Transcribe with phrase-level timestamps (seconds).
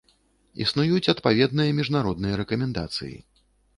[0.63, 3.15] Існуюць адпаведныя міжнародныя рэкамендацыі.